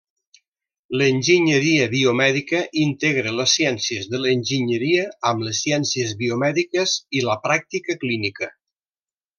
[1.01, 8.53] L'Enginyeria biomèdica integra les ciències de l'enginyeria amb les ciències biomèdiques i la pràctica clínica.